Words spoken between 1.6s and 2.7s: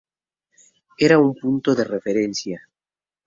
de referencia.